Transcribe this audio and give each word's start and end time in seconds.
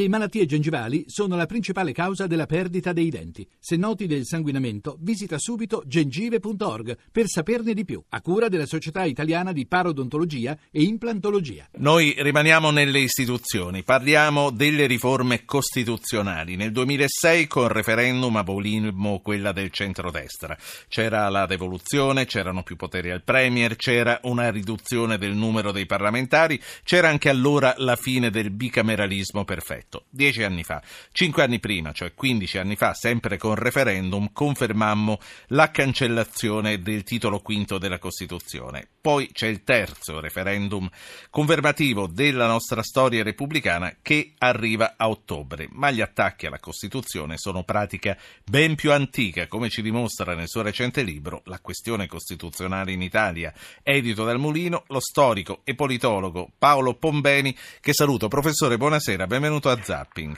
Le 0.00 0.08
malattie 0.08 0.46
gengivali 0.46 1.04
sono 1.08 1.36
la 1.36 1.44
principale 1.44 1.92
causa 1.92 2.26
della 2.26 2.46
perdita 2.46 2.94
dei 2.94 3.10
denti. 3.10 3.46
Se 3.58 3.76
noti 3.76 4.06
del 4.06 4.24
sanguinamento, 4.24 4.96
visita 4.98 5.36
subito 5.38 5.82
gengive.org 5.84 6.96
per 7.12 7.26
saperne 7.26 7.74
di 7.74 7.84
più, 7.84 8.02
a 8.08 8.22
cura 8.22 8.48
della 8.48 8.64
Società 8.64 9.04
Italiana 9.04 9.52
di 9.52 9.66
Parodontologia 9.66 10.56
e 10.70 10.84
Implantologia. 10.84 11.68
Noi 11.72 12.14
rimaniamo 12.16 12.70
nelle 12.70 13.00
istituzioni, 13.00 13.82
parliamo 13.82 14.48
delle 14.48 14.86
riforme 14.86 15.44
costituzionali. 15.44 16.56
Nel 16.56 16.72
2006 16.72 17.46
con 17.46 17.68
referendum 17.68 18.34
abolimmo 18.36 19.20
quella 19.20 19.52
del 19.52 19.70
centrodestra. 19.70 20.56
C'era 20.88 21.28
la 21.28 21.44
devoluzione, 21.44 22.24
c'erano 22.24 22.62
più 22.62 22.76
poteri 22.76 23.10
al 23.10 23.22
Premier, 23.22 23.76
c'era 23.76 24.18
una 24.22 24.50
riduzione 24.50 25.18
del 25.18 25.34
numero 25.34 25.72
dei 25.72 25.84
parlamentari, 25.84 26.58
c'era 26.84 27.10
anche 27.10 27.28
allora 27.28 27.74
la 27.76 27.96
fine 27.96 28.30
del 28.30 28.50
bicameralismo 28.50 29.44
perfetto 29.44 29.88
fatto 29.90 30.04
dieci 30.08 30.44
anni 30.44 30.62
fa. 30.62 30.80
Cinque 31.10 31.42
anni 31.42 31.58
prima, 31.58 31.90
cioè 31.90 32.14
15 32.14 32.58
anni 32.58 32.76
fa, 32.76 32.94
sempre 32.94 33.36
con 33.36 33.56
referendum, 33.56 34.30
confermammo 34.32 35.18
la 35.48 35.70
cancellazione 35.70 36.80
del 36.80 37.02
titolo 37.02 37.40
quinto 37.40 37.78
della 37.78 37.98
Costituzione. 37.98 38.86
Poi 39.00 39.30
c'è 39.32 39.48
il 39.48 39.64
terzo 39.64 40.20
referendum 40.20 40.88
confermativo 41.30 42.06
della 42.06 42.46
nostra 42.46 42.82
storia 42.82 43.22
repubblicana 43.22 43.96
che 44.00 44.34
arriva 44.38 44.94
a 44.96 45.08
ottobre. 45.08 45.68
Ma 45.72 45.90
gli 45.90 46.00
attacchi 46.00 46.46
alla 46.46 46.60
Costituzione 46.60 47.36
sono 47.36 47.64
pratica 47.64 48.16
ben 48.44 48.76
più 48.76 48.92
antica, 48.92 49.48
come 49.48 49.70
ci 49.70 49.82
dimostra 49.82 50.34
nel 50.34 50.48
suo 50.48 50.62
recente 50.62 51.02
libro 51.02 51.42
La 51.46 51.58
questione 51.60 52.06
costituzionale 52.06 52.92
in 52.92 53.02
Italia, 53.02 53.52
edito 53.82 54.24
dal 54.24 54.38
Mulino, 54.38 54.84
lo 54.88 55.00
storico 55.00 55.62
e 55.64 55.74
politologo 55.74 56.52
Paolo 56.58 56.94
Pombeni, 56.94 57.56
che 57.80 57.94
saluto. 57.94 58.28
Professore, 58.28 58.76
buonasera, 58.76 59.26
benvenuto 59.26 59.70
a 59.70 59.79
Zapping. 59.82 60.36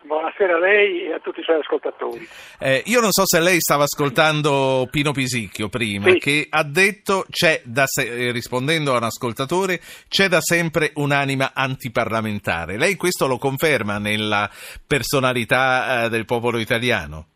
Buonasera 0.00 0.54
a 0.54 0.58
lei 0.58 1.02
e 1.02 1.12
a 1.12 1.18
tutti 1.18 1.40
i 1.40 1.42
suoi 1.42 1.58
ascoltatori. 1.58 2.26
Eh, 2.58 2.82
io 2.86 3.00
non 3.00 3.10
so 3.10 3.26
se 3.26 3.40
lei 3.40 3.60
stava 3.60 3.82
ascoltando 3.82 4.86
Pino 4.90 5.12
Pisicchio 5.12 5.68
prima, 5.68 6.10
sì. 6.12 6.18
che 6.18 6.46
ha 6.48 6.62
detto, 6.62 7.24
se- 7.28 7.62
eh, 7.64 8.32
rispondendo 8.32 8.94
a 8.94 8.98
un 8.98 9.02
ascoltatore, 9.02 9.80
c'è 10.08 10.28
da 10.28 10.40
sempre 10.40 10.92
un'anima 10.94 11.50
antiparlamentare. 11.52 12.78
Lei 12.78 12.94
questo 12.96 13.26
lo 13.26 13.38
conferma 13.38 13.98
nella 13.98 14.48
personalità 14.86 16.04
eh, 16.04 16.08
del 16.08 16.24
popolo 16.24 16.58
italiano? 16.58 17.26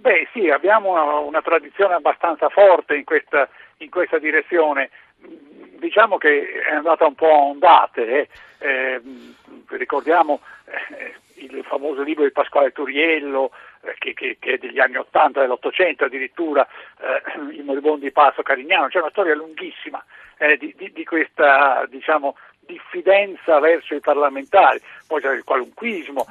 Beh 0.00 0.28
sì, 0.32 0.48
abbiamo 0.48 0.92
una, 0.92 1.18
una 1.18 1.42
tradizione 1.42 1.94
abbastanza 1.94 2.48
forte 2.48 2.96
in 2.96 3.04
questa, 3.04 3.48
in 3.78 3.90
questa, 3.90 4.18
direzione. 4.18 4.88
Diciamo 5.78 6.18
che 6.18 6.62
è 6.62 6.74
andata 6.74 7.06
un 7.06 7.14
po' 7.14 7.32
a 7.32 7.44
ondate. 7.44 8.06
Eh. 8.06 8.28
Eh, 8.58 9.00
ricordiamo 9.68 10.40
eh, 10.66 11.14
il 11.36 11.64
famoso 11.64 12.02
libro 12.02 12.24
di 12.24 12.32
Pasquale 12.32 12.72
Turiello, 12.72 13.50
eh, 13.82 13.94
che, 13.98 14.12
che, 14.12 14.36
che, 14.38 14.54
è 14.54 14.58
degli 14.58 14.78
anni 14.78 14.96
80, 14.96 15.40
dell'Ottocento 15.40 16.04
addirittura, 16.04 16.66
eh, 16.98 17.54
i 17.54 17.62
moribondi 17.62 18.10
Passo 18.10 18.42
Carignano, 18.42 18.88
c'è 18.88 18.98
una 18.98 19.10
storia 19.10 19.34
lunghissima 19.34 20.04
eh, 20.36 20.56
di, 20.56 20.74
di, 20.76 20.92
di, 20.92 21.04
questa 21.04 21.86
diciamo, 21.88 22.36
diffidenza 22.60 23.58
verso 23.58 23.94
i 23.94 24.00
parlamentari, 24.00 24.80
poi 25.06 25.20
c'è 25.20 25.32
il 25.32 25.44
qualunquismo. 25.44 26.26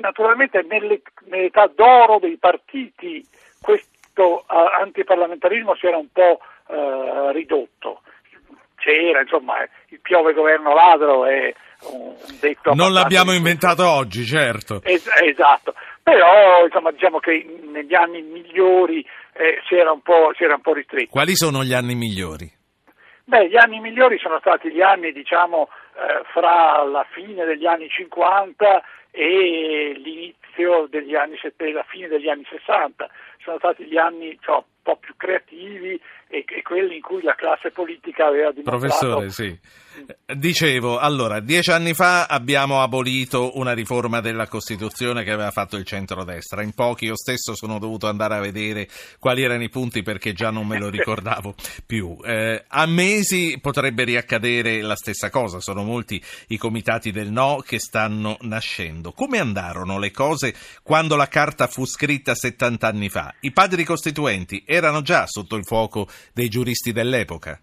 Naturalmente 0.00 0.62
nelle, 0.62 1.02
nell'età 1.24 1.66
d'oro 1.66 2.18
dei 2.18 2.36
partiti 2.36 3.26
questo 3.60 4.44
uh, 4.48 4.80
antiparlamentarismo 4.80 5.74
si 5.74 5.86
era 5.86 5.96
un 5.96 6.10
po' 6.12 6.40
uh, 6.66 7.30
ridotto 7.30 8.02
c'era, 8.88 9.20
insomma, 9.20 9.54
il 9.88 10.00
piove 10.00 10.32
governo 10.32 10.74
ladro 10.74 11.26
è 11.26 11.52
un 11.90 12.14
detto... 12.40 12.72
Non 12.72 12.92
l'abbiamo 12.92 13.32
inventato 13.32 13.86
oggi, 13.86 14.24
certo. 14.24 14.80
Es- 14.82 15.10
esatto, 15.22 15.74
però 16.02 16.64
insomma, 16.64 16.90
diciamo 16.90 17.18
che 17.18 17.44
negli 17.70 17.94
anni 17.94 18.22
migliori 18.22 19.04
eh, 19.34 19.60
si, 19.68 19.74
era 19.74 19.94
si, 20.34 20.44
era 20.44 20.54
un 20.54 20.62
po', 20.62 20.72
ristretto. 20.72 21.10
Quali 21.10 21.36
sono 21.36 21.62
gli 21.62 21.74
anni 21.74 21.94
migliori? 21.94 22.50
Beh, 23.24 23.48
gli 23.48 23.58
anni 23.58 23.78
migliori 23.78 24.18
sono 24.18 24.38
stati 24.40 24.70
gli 24.72 24.80
anni, 24.80 25.12
diciamo, 25.12 25.68
eh, 25.94 26.24
fra 26.32 26.82
la 26.84 27.06
fine 27.10 27.44
degli 27.44 27.66
anni 27.66 27.88
50 27.90 28.82
e 29.18 29.94
l'inizio 29.96 30.86
degli 30.88 31.16
anni 31.16 31.36
70, 31.38 31.76
la 31.76 31.84
fine 31.88 32.06
degli 32.06 32.28
anni 32.28 32.46
60. 32.48 33.10
Sono 33.42 33.58
stati 33.58 33.84
gli 33.84 33.96
anni 33.96 34.38
cioè, 34.40 34.54
un 34.54 34.62
po' 34.80 34.96
più 34.96 35.14
creativi, 35.16 36.00
e, 36.30 36.44
e 36.46 36.62
quelli 36.62 36.96
in 36.96 37.00
cui 37.00 37.22
la 37.22 37.34
classe 37.34 37.70
politica 37.70 38.26
aveva 38.26 38.52
dimostrato... 38.52 39.16
Professore, 39.16 39.30
sì. 39.30 39.58
Dicevo, 40.26 40.98
allora, 40.98 41.40
dieci 41.40 41.70
anni 41.70 41.94
fa 41.94 42.26
abbiamo 42.26 42.82
abolito 42.82 43.58
una 43.58 43.72
riforma 43.72 44.20
della 44.20 44.46
Costituzione 44.46 45.24
che 45.24 45.32
aveva 45.32 45.50
fatto 45.50 45.76
il 45.76 45.84
centrodestra. 45.84 46.62
In 46.62 46.72
pochi 46.72 47.06
io 47.06 47.16
stesso 47.16 47.56
sono 47.56 47.78
dovuto 47.78 48.06
andare 48.06 48.36
a 48.36 48.40
vedere 48.40 48.86
quali 49.18 49.42
erano 49.42 49.64
i 49.64 49.70
punti 49.70 50.02
perché 50.02 50.34
già 50.34 50.50
non 50.50 50.66
me 50.66 50.78
lo 50.78 50.88
ricordavo 50.90 51.54
più. 51.86 52.16
Eh, 52.22 52.62
a 52.68 52.86
mesi 52.86 53.58
potrebbe 53.60 54.04
riaccadere 54.04 54.82
la 54.82 54.96
stessa 54.96 55.30
cosa, 55.30 55.60
sono 55.60 55.82
molti 55.82 56.22
i 56.48 56.58
comitati 56.58 57.10
del 57.10 57.30
no 57.30 57.62
che 57.66 57.80
stanno 57.80 58.36
nascendo. 58.42 59.07
Come 59.12 59.38
andarono 59.38 59.98
le 59.98 60.10
cose 60.10 60.54
quando 60.82 61.16
la 61.16 61.28
carta 61.28 61.66
fu 61.66 61.84
scritta 61.84 62.34
70 62.34 62.86
anni 62.86 63.08
fa? 63.08 63.34
I 63.40 63.52
padri 63.52 63.84
costituenti 63.84 64.64
erano 64.66 65.02
già 65.02 65.26
sotto 65.26 65.56
il 65.56 65.64
fuoco 65.64 66.06
dei 66.32 66.48
giuristi 66.48 66.92
dell'epoca? 66.92 67.60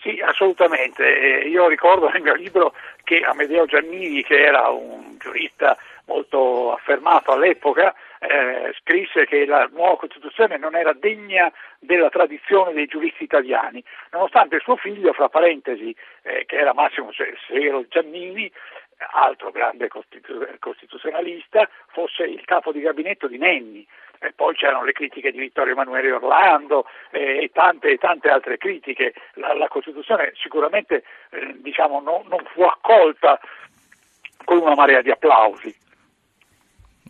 Sì, 0.00 0.18
assolutamente. 0.24 1.04
Io 1.46 1.68
ricordo 1.68 2.08
nel 2.08 2.22
mio 2.22 2.34
libro 2.34 2.74
che 3.04 3.20
Amedeo 3.20 3.66
Giannini, 3.66 4.22
che 4.22 4.42
era 4.42 4.68
un 4.68 5.16
giurista 5.18 5.76
molto 6.06 6.72
affermato 6.72 7.32
all'epoca, 7.32 7.94
eh, 8.18 8.74
scrisse 8.80 9.26
che 9.26 9.46
la 9.46 9.68
nuova 9.72 9.96
Costituzione 9.96 10.58
non 10.58 10.74
era 10.74 10.92
degna 10.92 11.52
della 11.78 12.08
tradizione 12.10 12.72
dei 12.72 12.86
giuristi 12.86 13.24
italiani, 13.24 13.82
nonostante 14.10 14.58
suo 14.60 14.76
figlio, 14.76 15.12
fra 15.12 15.28
parentesi, 15.28 15.94
eh, 16.22 16.44
che 16.46 16.56
era 16.56 16.74
Massimo 16.74 17.10
Severo 17.12 17.84
Giannini, 17.88 18.50
altro 19.12 19.50
grande 19.50 19.88
costituzionalista, 19.88 21.68
fosse 21.88 22.24
il 22.24 22.44
capo 22.44 22.72
di 22.72 22.80
gabinetto 22.80 23.26
di 23.26 23.38
Nenni. 23.38 23.86
E 24.22 24.32
poi 24.32 24.54
c'erano 24.54 24.84
le 24.84 24.92
critiche 24.92 25.30
di 25.30 25.38
Vittorio 25.38 25.72
Emanuele 25.72 26.12
Orlando 26.12 26.84
eh, 27.10 27.42
e 27.44 27.50
tante, 27.52 27.96
tante 27.96 28.28
altre 28.28 28.58
critiche. 28.58 29.14
La, 29.34 29.54
la 29.54 29.68
Costituzione 29.68 30.32
sicuramente 30.36 31.04
eh, 31.30 31.54
diciamo, 31.56 32.00
no, 32.00 32.22
non 32.28 32.44
fu 32.52 32.62
accolta 32.62 33.40
con 34.44 34.58
una 34.58 34.74
marea 34.74 35.00
di 35.00 35.10
applausi. 35.10 35.74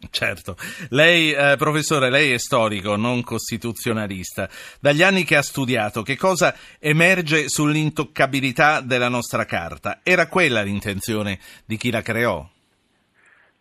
Certo. 0.08 0.56
Lei, 0.90 1.32
eh, 1.32 1.56
professore, 1.58 2.08
lei 2.08 2.32
è 2.32 2.38
storico, 2.38 2.96
non 2.96 3.22
costituzionalista. 3.22 4.48
Dagli 4.80 5.02
anni 5.02 5.24
che 5.24 5.36
ha 5.36 5.42
studiato, 5.42 6.02
che 6.02 6.16
cosa 6.16 6.54
emerge 6.78 7.48
sull'intoccabilità 7.48 8.80
della 8.80 9.08
nostra 9.08 9.44
Carta? 9.44 10.00
Era 10.02 10.26
quella 10.28 10.62
l'intenzione 10.62 11.38
di 11.66 11.76
chi 11.76 11.90
la 11.90 12.00
creò? 12.00 12.44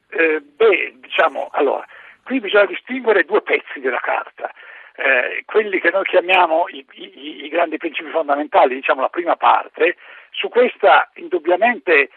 Eh, 0.10 0.42
beh, 0.42 0.96
diciamo, 1.02 1.50
allora, 1.52 1.86
qui 2.24 2.40
bisogna 2.40 2.66
distinguere 2.66 3.26
due 3.26 3.42
pezzi 3.42 3.80
della 3.80 4.00
carta. 4.02 4.52
Eh, 4.96 5.44
quelli 5.46 5.80
che 5.80 5.92
noi 5.92 6.04
chiamiamo 6.04 6.66
i, 6.68 6.86
i, 6.92 7.46
i, 7.46 7.50
grandi 7.50 7.78
principi 7.78 8.10
fondamentali, 8.10 8.76
diciamo 8.76 9.02
la 9.02 9.10
prima 9.10 9.36
parte, 9.36 9.96
su 10.32 10.50
questa 10.50 11.10
indubbiamente 11.16 12.10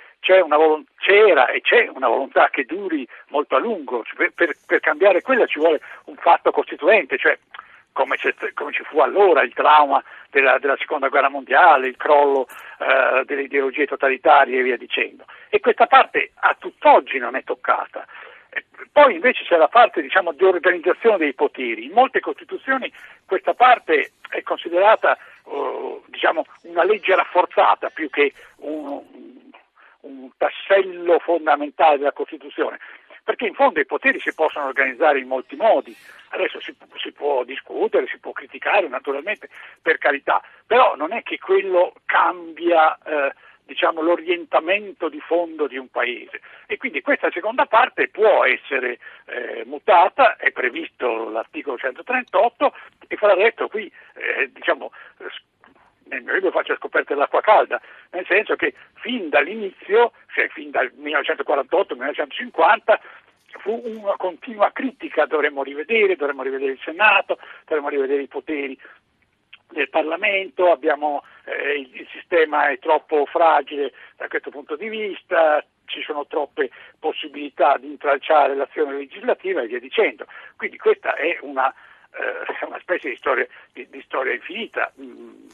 volontà, 0.57 0.91
c'era 0.99 1.49
e 1.49 1.61
c'è 1.61 1.89
una 1.93 2.09
volontà 2.09 2.49
che 2.51 2.65
duri 2.65 3.07
molto 3.29 3.57
a 3.57 3.59
lungo, 3.59 4.05
cioè, 4.05 4.17
per, 4.17 4.33
per, 4.35 4.57
per, 4.67 4.81
cambiare 4.81 5.21
quella 5.21 5.47
ci 5.47 5.59
vuole 5.59 5.81
un 6.05 6.17
fatto 6.17 6.51
costituente, 6.53 7.19
cioè 7.19 7.39
come, 7.93 8.17
come 8.55 8.73
ci 8.73 8.83
fu 8.85 9.01
allora 9.01 9.43
il 9.43 9.53
trauma 9.53 10.03
della, 10.31 10.59
della, 10.59 10.77
seconda 10.79 11.09
guerra 11.09 11.29
mondiale, 11.29 11.89
il 11.89 11.97
crollo 11.97 12.47
eh, 12.79 13.25
delle 13.25 13.43
ideologie 13.43 13.87
totalitarie 13.87 14.61
e 14.61 14.63
via 14.63 14.77
dicendo. 14.77 15.25
E 15.49 15.61
questa 15.61 15.87
parte 15.87 16.31
a 16.35 16.57
tutt'oggi 16.59 17.19
non 17.19 17.37
è 17.37 17.45
toccata. 17.45 18.07
Poi 18.93 19.15
invece 19.15 19.45
c'è 19.45 19.57
la 19.57 19.69
parte 19.69 20.03
diciamo, 20.03 20.33
di 20.33 20.45
organizzazione 20.45 21.17
dei 21.17 21.35
poteri. 21.35 21.87
In 21.87 21.93
molte 21.93 22.21
Costituzioni 22.21 22.93
questa 23.25 23.55
parte 23.55 24.13
è 24.29 24.43
considerata 24.43 25.17
uh, 25.45 26.03
diciamo, 26.07 26.45
una 26.63 26.85
legge 26.85 27.15
rafforzata 27.15 27.89
più 27.89 28.11
che 28.11 28.35
un, 28.57 29.03
un 30.01 30.31
tassello 30.37 31.19
fondamentale 31.21 31.99
della 31.99 32.13
Costituzione 32.13 32.79
perché 33.25 33.47
in 33.47 33.55
fondo 33.55 33.81
i 33.81 33.87
poteri 33.87 34.19
si 34.21 34.35
possono 34.35 34.67
organizzare 34.67 35.21
in 35.21 35.29
molti 35.29 35.55
modi. 35.55 35.97
Adesso 36.31 36.61
si, 36.61 36.75
si, 36.97 37.13
può 37.13 37.45
discutere, 37.45 38.07
si 38.09 38.19
può 38.19 38.33
criticare 38.33 38.89
naturalmente, 38.89 39.49
per 39.81 39.99
carità, 39.99 40.43
però 40.67 40.97
non 40.97 41.13
è 41.13 41.23
che 41.23 41.39
quello 41.39 41.93
cambia 42.05 42.99
eh, 43.05 43.33
diciamo, 43.73 44.03
l'orientamento 44.03 45.09
di 45.09 45.19
fondo 45.21 45.67
di 45.67 45.79
un 45.79 45.89
paese. 45.89 46.43
E 46.67 46.77
quindi 46.77 47.01
questa 47.01 47.31
seconda 47.31 47.65
parte 47.65 48.09
può 48.09 48.45
essere 48.45 48.99
eh, 49.25 49.63
mutata, 49.65 50.37
è 50.37 50.53
previsto 50.53 51.31
l'articolo 51.31 51.79
138 51.79 52.75
e 53.09 53.17
fra 53.17 53.35
l'altro 53.35 53.69
qui 53.69 53.91
eh, 54.15 54.51
diciamo, 54.53 54.93
nel 56.05 56.23
mio 56.23 56.35
libro 56.35 56.51
faccio 56.51 56.77
scoperte 56.77 57.15
dell'acqua 57.15 57.41
calda, 57.41 57.81
nel 58.11 58.27
senso 58.27 58.57
che 58.57 58.75
fin 59.01 59.31
dall'inizio, 59.31 60.13
cioè 60.35 60.49
fin 60.49 60.71
dal 60.71 60.93
1948-1950, 60.99 62.99
fu 63.61 63.81
una 63.85 64.17
continua 64.17 64.71
critica, 64.73 65.27
dovremmo 65.27 65.63
rivedere, 65.63 66.17
dovremmo 66.17 66.43
rivedere 66.43 66.73
il 66.73 66.81
Senato, 66.83 67.39
dovremmo 67.65 67.89
rivedere 67.89 68.23
i 68.23 68.29
poteri 68.29 68.77
del 69.73 69.89
Parlamento, 69.89 70.71
abbiamo, 70.71 71.25
eh, 71.45 71.79
il, 71.81 71.91
il, 72.01 72.09
sistema 72.13 72.69
è 72.69 72.79
troppo 72.79 73.27
fragile 73.27 73.93
da 74.17 74.29
questo 74.29 74.51
punto 74.51 74.77
di 74.77 74.89
vista, 74.89 75.65
ci 75.87 76.03
sono 76.03 76.27
troppe 76.27 76.71
possibilità 76.99 77.77
di 77.77 77.89
intralciare 77.89 78.55
l'azione 78.55 78.97
legislativa 78.97 79.63
e 79.63 79.67
via 79.67 79.81
dicendo. 79.81 80.27
Quindi 80.57 80.79
questa 80.79 81.15
è 81.15 81.39
una, 81.43 81.69
eh, 81.71 82.65
una 82.67 82.79
specie 82.81 83.11
di 83.11 83.17
storia, 83.17 83.47
di, 83.73 83.89
di 83.91 84.03
storia 84.03 84.33
infinita. 84.33 84.93
Mm, 85.01 85.49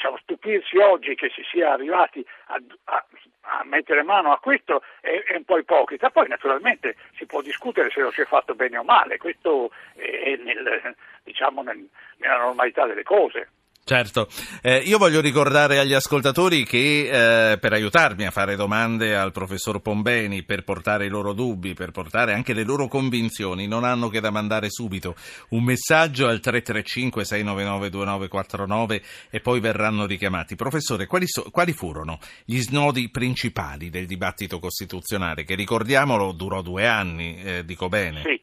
diciamo, 0.00 0.16
stupirsi 0.22 0.78
oggi 0.78 1.14
che 1.14 1.28
si 1.28 1.42
sia 1.50 1.72
arrivati 1.72 2.24
a, 2.46 2.60
a, 2.84 3.04
a 3.40 3.64
mettere 3.64 4.02
mano 4.02 4.32
a 4.32 4.38
questo 4.38 4.82
è, 5.00 5.22
è, 5.26 5.36
un 5.36 5.44
po' 5.44 5.58
ipocrita. 5.58 6.08
Poi 6.10 6.26
naturalmente 6.28 6.96
si 7.16 7.26
può 7.26 7.42
discutere 7.42 7.90
se 7.90 8.00
lo 8.00 8.10
si 8.10 8.22
è 8.22 8.24
fatto 8.24 8.54
bene 8.54 8.78
o 8.78 8.82
male, 8.82 9.18
questo 9.18 9.70
è 9.94 10.36
nel, 10.36 10.96
diciamo, 11.30 11.62
nel, 11.62 11.88
nella 12.18 12.38
normalità 12.38 12.86
delle 12.86 13.04
cose. 13.04 13.48
Certo, 13.82 14.28
eh, 14.62 14.76
io 14.76 14.98
voglio 14.98 15.20
ricordare 15.20 15.80
agli 15.80 15.94
ascoltatori 15.94 16.64
che 16.64 17.52
eh, 17.52 17.58
per 17.58 17.72
aiutarmi 17.72 18.24
a 18.24 18.30
fare 18.30 18.54
domande 18.54 19.16
al 19.16 19.32
professor 19.32 19.80
Pombeni, 19.80 20.44
per 20.44 20.62
portare 20.62 21.06
i 21.06 21.08
loro 21.08 21.32
dubbi, 21.32 21.74
per 21.74 21.90
portare 21.90 22.32
anche 22.32 22.52
le 22.52 22.62
loro 22.62 22.86
convinzioni, 22.86 23.66
non 23.66 23.82
hanno 23.82 24.08
che 24.08 24.20
da 24.20 24.30
mandare 24.30 24.70
subito 24.70 25.16
un 25.48 25.64
messaggio 25.64 26.28
al 26.28 26.40
335-699-2949 26.40 29.02
e 29.28 29.40
poi 29.40 29.58
verranno 29.58 30.06
richiamati. 30.06 30.54
Professore, 30.54 31.06
quali, 31.06 31.26
so, 31.26 31.50
quali 31.50 31.72
furono 31.72 32.20
gli 32.44 32.60
snodi 32.60 33.10
principali 33.10 33.90
del 33.90 34.06
dibattito 34.06 34.60
costituzionale 34.60 35.42
che, 35.42 35.56
ricordiamolo, 35.56 36.30
durò 36.30 36.62
due 36.62 36.86
anni, 36.86 37.42
eh, 37.42 37.64
dico 37.64 37.88
bene? 37.88 38.22
Sì, 38.22 38.40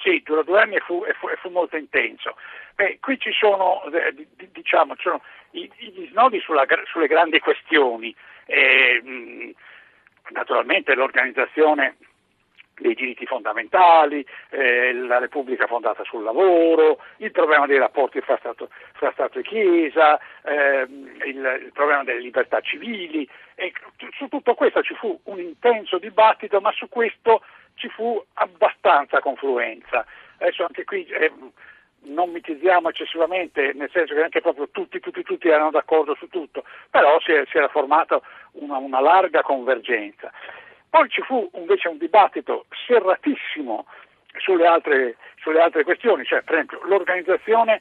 sì 0.00 0.22
durò 0.24 0.42
due 0.42 0.60
anni 0.60 0.76
e 0.76 0.80
fu, 0.80 1.04
e 1.06 1.12
fu, 1.14 1.28
e 1.28 1.36
fu 1.36 1.48
molto 1.50 1.76
intenso. 1.76 2.36
Beh, 2.74 2.98
qui 3.00 3.18
ci 3.18 3.32
sono, 3.32 3.84
eh, 3.92 4.14
diciamo, 4.52 4.96
ci 4.96 5.02
sono 5.02 5.22
gli 5.50 6.08
snodi 6.10 6.40
sulla, 6.40 6.64
sulle 6.86 7.06
grandi 7.06 7.38
questioni, 7.40 8.14
eh, 8.46 9.54
naturalmente 10.30 10.94
l'organizzazione 10.94 11.96
dei 12.80 12.94
diritti 12.94 13.26
fondamentali, 13.26 14.24
eh, 14.50 14.92
la 14.94 15.18
Repubblica 15.18 15.66
fondata 15.66 16.02
sul 16.04 16.22
lavoro, 16.22 16.98
il 17.18 17.30
problema 17.30 17.66
dei 17.66 17.78
rapporti 17.78 18.20
fra 18.20 18.38
Stato, 18.38 18.70
fra 18.94 19.12
Stato 19.12 19.38
e 19.38 19.42
Chiesa, 19.42 20.18
eh, 20.42 20.86
il, 21.26 21.60
il, 21.64 21.70
problema 21.72 22.02
delle 22.04 22.20
libertà 22.20 22.60
civili. 22.60 23.28
E 23.54 23.72
su 24.16 24.28
tutto 24.28 24.54
questo 24.54 24.82
ci 24.82 24.94
fu 24.94 25.18
un 25.24 25.38
intenso 25.38 25.98
dibattito, 25.98 26.60
ma 26.60 26.72
su 26.72 26.88
questo 26.88 27.42
ci 27.74 27.88
fu 27.88 28.22
abbastanza 28.34 29.20
confluenza. 29.20 30.04
Adesso 30.38 30.64
anche 30.64 30.84
qui 30.84 31.04
eh, 31.06 31.32
non 32.02 32.30
mitizziamo 32.30 32.88
eccessivamente, 32.88 33.72
nel 33.74 33.90
senso 33.92 34.14
che 34.14 34.22
anche 34.22 34.40
proprio 34.40 34.68
tutti, 34.70 35.00
tutti, 35.00 35.22
tutti 35.22 35.48
erano 35.48 35.70
d'accordo 35.70 36.14
su 36.14 36.28
tutto, 36.28 36.64
però 36.90 37.18
si, 37.20 37.32
si 37.50 37.56
era 37.56 37.68
formata 37.68 38.20
una, 38.52 38.78
una, 38.78 39.00
larga 39.00 39.42
convergenza. 39.42 40.32
Poi 40.88 41.08
ci 41.08 41.20
fu 41.22 41.48
invece 41.54 41.88
un 41.88 41.98
dibattito 41.98 42.66
serratissimo 42.86 43.86
sulle 44.38 44.66
altre, 44.66 45.16
sulle 45.36 45.60
altre 45.60 45.84
questioni, 45.84 46.24
cioè 46.24 46.42
per 46.42 46.54
esempio 46.54 46.80
l'organizzazione 46.84 47.80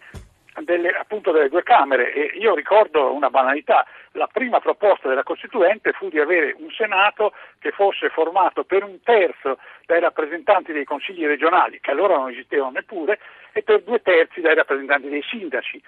delle, 0.62 0.90
appunto 0.90 1.32
delle 1.32 1.50
due 1.50 1.64
Camere. 1.64 2.14
E 2.14 2.38
io 2.38 2.56
ricordo 2.56 3.14
una 3.14 3.30
banalità, 3.30 3.86
la 4.14 4.28
prima 4.28 4.60
proposta 4.60 5.08
della 5.08 5.24
Costituente 5.24 5.92
fu 5.94 6.10
di 6.10 6.20
avere 6.20 6.56
un 6.58 6.70
Senato 6.72 7.34
che 7.60 7.72
fosse 7.72 8.10
formato 8.10 8.64
per 8.64 8.84
un 8.84 9.02
terzo 9.04 9.60
dai 9.86 10.00
rappresentanti 10.00 10.72
dei 10.72 10.86
consigli 10.86 11.26
regionali, 11.26 11.80
che 11.80 11.92
allora 11.92 12.16
non 12.16 12.30
esistevano 12.30 12.72
neppure, 12.72 13.20
e 13.52 13.64
per 13.64 13.82
due 13.84 14.02
terzi 14.02 14.42
dai 14.42 14.56
rappresentanti 14.56 15.10
dei 15.10 15.24
sindaci. 15.24 15.82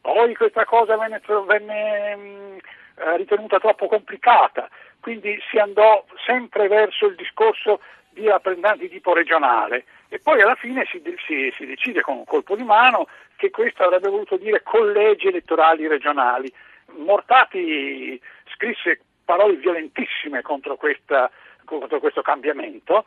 Poi 0.00 0.34
questa 0.34 0.64
cosa 0.64 0.96
venne, 0.96 1.20
venne 1.46 2.16
mm, 2.16 2.56
eh, 2.98 3.16
ritenuta 3.16 3.58
troppo 3.58 3.86
complicata, 3.86 4.68
quindi 5.00 5.38
si 5.50 5.58
andò 5.58 6.04
sempre 6.24 6.68
verso 6.68 7.06
il 7.06 7.14
discorso 7.14 7.80
di 8.18 8.28
rappresentanti 8.28 8.88
tipo 8.88 9.14
regionale. 9.14 9.84
E 10.08 10.18
poi 10.18 10.40
alla 10.40 10.54
fine 10.54 10.84
si, 10.90 11.02
si, 11.26 11.52
si 11.56 11.66
decide 11.66 12.00
con 12.00 12.16
un 12.16 12.24
colpo 12.24 12.56
di 12.56 12.64
mano 12.64 13.06
che 13.36 13.50
questo 13.50 13.84
avrebbe 13.84 14.08
voluto 14.08 14.36
dire 14.36 14.62
collegi 14.62 15.28
elettorali 15.28 15.86
regionali. 15.86 16.52
Mortati 16.96 18.20
scrisse 18.54 19.00
parole 19.24 19.56
violentissime 19.56 20.42
contro, 20.42 20.76
questa, 20.76 21.30
contro 21.64 22.00
questo 22.00 22.22
cambiamento. 22.22 23.04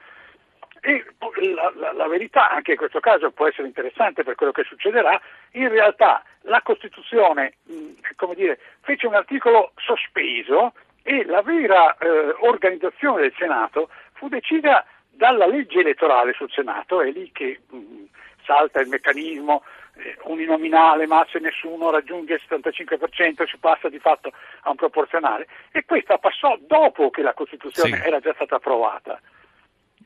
E 0.83 1.05
la, 1.53 1.71
la, 1.75 1.91
la, 1.93 2.07
verità, 2.07 2.49
anche 2.49 2.71
in 2.71 2.77
questo 2.77 2.99
caso, 2.99 3.29
può 3.31 3.47
essere 3.47 3.67
interessante 3.67 4.23
per 4.23 4.35
quello 4.35 4.51
che 4.51 4.63
succederà, 4.63 5.19
in 5.51 5.69
realtà 5.69 6.23
la 6.43 6.61
Costituzione 6.63 7.53
mh, 7.63 8.33
dire, 8.33 8.59
fece 8.81 9.05
un 9.05 9.13
articolo 9.13 9.73
sospeso 9.75 10.73
e 11.03 11.25
la 11.25 11.41
vera 11.41 11.95
eh, 11.97 12.35
organizzazione 12.39 13.21
del 13.21 13.33
Senato 13.37 13.89
fu 14.13 14.27
decisa 14.27 14.85
dalla 15.21 15.45
legge 15.45 15.81
elettorale 15.81 16.33
sul 16.33 16.50
Senato, 16.50 17.00
è 17.00 17.12
lì 17.12 17.31
che 17.31 17.59
mh, 17.69 18.06
salta 18.44 18.79
il 18.79 18.88
meccanismo 18.88 19.63
eh, 19.97 20.18
uninominale, 20.23 21.06
ma 21.06 21.23
se 21.29 21.38
nessuno 21.38 21.91
raggiunge 21.91 22.33
il 22.33 22.41
75% 22.50 23.47
si 23.47 23.57
passa 23.59 23.88
di 23.88 24.00
fatto 24.00 24.31
a 24.62 24.71
un 24.71 24.75
proporzionale 24.77 25.45
e 25.71 25.85
questa 25.85 26.18
passò 26.18 26.57
dopo 26.62 27.12
che 27.12 27.21
la 27.21 27.35
Costituzione 27.35 27.97
sì. 27.97 28.07
era 28.07 28.19
già 28.19 28.33
stata 28.33 28.56
approvata. 28.56 29.21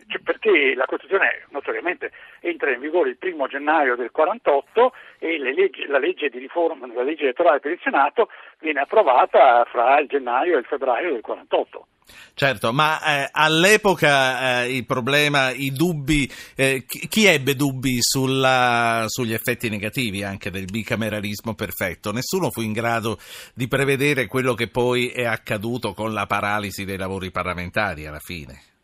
Cioè, 0.06 0.22
perché 0.22 0.76
la 0.76 0.86
Costituzione 0.86 1.46
notoriamente 1.52 2.12
entra 2.42 2.72
in 2.72 2.82
vigore 2.82 3.08
il 3.08 3.18
primo 3.18 3.48
gennaio 3.48 3.96
del 3.96 4.12
48 4.12 4.94
e 5.20 5.38
leggi, 5.38 5.86
la 5.86 5.98
legge 5.98 6.28
di 6.28 6.40
riforma, 6.40 6.88
la 6.94 7.04
legge 7.04 7.24
elettorale 7.24 7.62
per 7.62 7.72
il 7.72 7.80
Senato 7.82 8.30
viene 8.60 8.82
approvata 8.82 9.64
fra 9.64 9.98
il 9.98 10.10
gennaio 10.10 10.58
e 10.58 10.60
il 10.60 10.66
febbraio 10.66 11.14
del 11.14 11.22
48. 11.22 11.88
Certo, 12.34 12.74
ma 12.74 13.02
eh, 13.02 13.30
all'epoca 13.32 14.64
eh, 14.64 14.76
il 14.76 14.86
problema, 14.86 15.52
i 15.52 15.72
dubbi, 15.72 16.30
eh, 16.56 16.86
chi, 16.86 17.26
ebbe 17.26 17.56
dubbi 17.56 18.00
sulla, 18.02 19.06
sugli 19.08 19.34
effetti 19.34 19.70
negativi 19.70 20.22
anche 20.22 20.52
del 20.52 20.66
bicameralismo 20.66 21.56
perfetto? 21.56 22.12
Nessuno 22.12 22.52
fu 22.52 22.62
in 22.62 22.74
grado 22.74 23.20
di 23.54 23.68
prevedere 23.68 24.28
quello 24.28 24.54
che 24.54 24.68
poi 24.68 25.08
è 25.08 25.24
accaduto 25.24 25.94
con 25.94 26.14
la 26.14 26.26
paralisi 26.26 26.84
dei 26.84 26.98
lavori 26.98 27.32
parlamentari 27.32 28.06
alla 28.06 28.20
fine. 28.20 28.75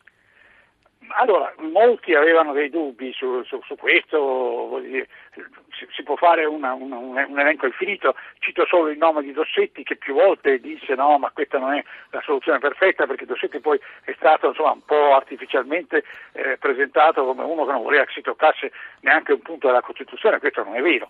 Allora, 1.22 1.54
molti 1.60 2.16
avevano 2.16 2.52
dei 2.52 2.72
dubbi 2.72 3.14
su, 3.14 3.44
su, 3.44 3.62
su 3.64 3.76
questo, 3.76 4.80
dire, 4.82 5.08
si, 5.70 5.86
si, 5.92 6.02
può 6.02 6.16
fare 6.16 6.46
una, 6.46 6.74
una, 6.74 6.98
un 6.98 7.40
elenco 7.40 7.68
infinito, 7.68 8.16
cito 8.40 8.66
solo 8.66 8.90
il 8.90 8.98
nome 8.98 9.22
di 9.22 9.32
Dossetti 9.32 9.84
che 9.84 9.98
più 9.98 10.16
volte 10.16 10.60
disse 10.60 10.96
no, 10.96 11.20
ma 11.20 11.30
questa 11.30 11.60
non 11.60 11.74
è 11.74 11.84
la 12.10 12.22
soluzione 12.22 12.58
perfetta 12.58 13.06
perché 13.06 13.28
Dossetti 13.28 13.60
poi 13.60 13.80
è 14.04 14.16
stato 14.18 14.48
insomma, 14.48 14.72
un 14.72 14.84
po' 14.84 15.14
artificialmente 15.14 16.04
eh, 16.32 16.58
presentato 16.58 17.24
come 17.24 17.44
uno 17.44 17.66
che 17.66 17.72
non 17.72 17.84
voleva 17.84 18.06
che 18.06 18.14
si 18.14 18.22
toccasse 18.22 18.72
neanche 19.02 19.34
un 19.34 19.42
punto 19.44 19.68
della 19.68 19.82
Costituzione, 19.82 20.40
questo 20.40 20.64
non 20.64 20.76
è 20.76 20.82
vero. 20.82 21.08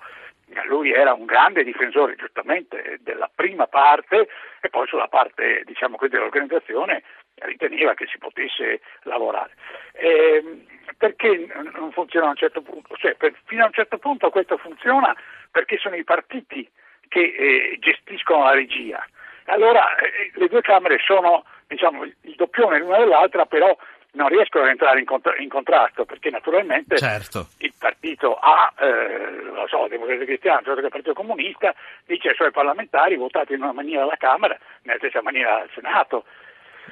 Lui 0.65 0.91
era 0.91 1.13
un 1.13 1.24
grande 1.24 1.63
difensore 1.63 2.18
giustamente 2.18 3.00
della 3.00 3.32
prima 3.34 3.68
parte 3.68 4.27
e 4.60 4.68
poi 4.68 4.86
sulla 4.88 5.08
parte 5.08 5.63
diciamo, 5.65 5.96
dell'organizzazione 6.10 7.01
riteneva 7.42 7.94
che 7.94 8.08
si 8.08 8.18
potesse 8.18 8.82
lavorare. 9.04 9.52
Eh, 9.94 10.66
perché 10.98 11.48
non 11.74 11.92
funziona 11.92 12.28
a 12.28 12.30
un 12.30 12.36
certo 12.36 12.62
punto? 12.62 12.96
Cioè, 12.98 13.16
per, 13.16 13.34
fino 13.46 13.64
a 13.64 13.68
un 13.68 13.74
certo 13.74 13.98
punto 13.98 14.30
questo 14.30 14.58
funziona 14.58 15.16
perché 15.50 15.78
sono 15.78 15.96
i 15.96 16.04
partiti 16.04 16.70
che 17.08 17.20
eh, 17.22 17.78
gestiscono 17.80 18.44
la 18.46 18.54
regia. 18.54 19.06
Allora 19.46 19.96
eh, 19.98 20.32
le 20.36 20.48
due 20.48 20.62
Camere 20.62 20.98
sono 21.06 21.44
diciamo, 21.68 22.04
il 22.04 22.36
doppione 22.36 22.80
l'una 22.80 22.98
dell'altra, 22.98 23.46
però 23.46 23.76
non 24.14 24.28
riescono 24.28 24.66
ad 24.66 24.72
entrare 24.72 25.00
in, 25.00 25.06
contra- 25.06 25.38
in 25.38 25.48
contrasto 25.48 26.06
perché 26.06 26.30
naturalmente 26.30 26.98
certo. 26.98 27.48
il 27.60 27.74
partito 27.78 28.36
A, 28.36 28.74
eh, 28.78 29.42
lo 29.42 29.68
so, 29.68 29.88
Democrazia 29.88 30.26
Cristiana, 30.26 30.60
il 30.60 30.88
Partito 30.90 31.14
Comunista, 31.14 31.74
dice 32.06 32.30
ai 32.30 32.36
suoi 32.36 32.52
parlamentari 32.52 33.16
votate 33.16 33.54
in 33.54 33.62
una 33.62 33.72
maniera 33.72 34.04
alla 34.04 34.18
Camera, 34.18 34.58
nella 34.84 34.98
stessa 34.98 35.22
maniera 35.22 35.62
al 35.62 35.70
Senato. 35.74 36.26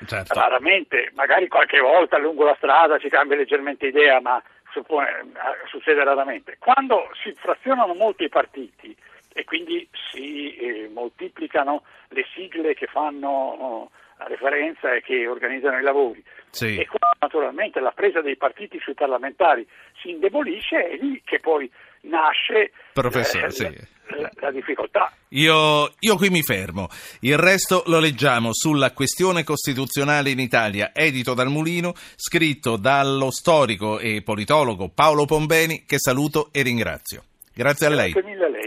Certo. 0.05 0.33
Raramente, 0.33 1.11
magari 1.13 1.47
qualche 1.47 1.79
volta 1.79 2.17
lungo 2.17 2.45
la 2.45 2.55
strada 2.55 2.99
si 2.99 3.09
cambia 3.09 3.37
leggermente 3.37 3.87
idea, 3.87 4.21
ma 4.21 4.41
suppone, 4.71 5.09
eh, 5.09 5.67
succede 5.67 6.03
raramente. 6.03 6.57
Quando 6.59 7.09
si 7.21 7.33
frazionano 7.33 7.93
molti 7.93 8.29
partiti 8.29 8.95
e 9.33 9.43
quindi 9.43 9.87
si 10.11 10.55
eh, 10.55 10.89
moltiplicano 10.91 11.83
le 12.09 12.25
sigle 12.33 12.73
che 12.73 12.87
fanno 12.87 13.89
la 14.17 14.25
referenza 14.25 14.93
e 14.93 15.01
che 15.01 15.27
organizzano 15.27 15.79
i 15.79 15.83
lavori. 15.83 16.23
Sì. 16.49 16.77
E 16.77 16.85
qua 16.87 16.99
naturalmente 17.19 17.79
la 17.79 17.91
presa 17.91 18.21
dei 18.21 18.35
partiti 18.35 18.79
sui 18.79 18.93
parlamentari 18.93 19.67
si 20.01 20.09
indebolisce 20.09 20.89
è 20.89 20.97
lì 20.97 21.21
che 21.23 21.39
poi 21.39 21.71
nasce 22.01 22.71
Professore, 22.93 23.47
eh, 23.47 23.51
sì. 23.51 23.87
La, 24.21 24.29
la 24.35 24.51
difficoltà. 24.51 25.11
Io, 25.29 25.91
io 25.99 26.15
qui 26.15 26.29
mi 26.29 26.41
fermo. 26.41 26.89
Il 27.21 27.37
resto 27.37 27.83
lo 27.85 27.99
leggiamo 27.99 28.49
sulla 28.51 28.91
questione 28.91 29.43
costituzionale 29.43 30.31
in 30.31 30.39
Italia, 30.39 30.91
edito 30.93 31.33
dal 31.33 31.49
Mulino, 31.49 31.93
scritto 32.15 32.77
dallo 32.77 33.31
storico 33.31 33.99
e 33.99 34.21
politologo 34.23 34.89
Paolo 34.89 35.25
Pombeni, 35.25 35.83
che 35.85 35.99
saluto 35.99 36.49
e 36.51 36.61
ringrazio. 36.63 37.23
Grazie 37.53 37.87
a 37.87 37.89
lei. 37.89 38.11
Grazie 38.11 38.29
mille 38.29 38.45
a 38.45 38.49
lei. 38.49 38.58